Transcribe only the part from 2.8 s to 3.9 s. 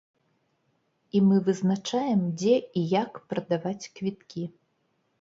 і як прадаваць